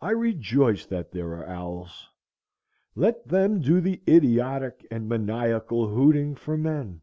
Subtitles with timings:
[0.00, 2.08] I rejoice that there are owls.
[2.94, 7.00] Let them do the idiotic and maniacal hooting for men.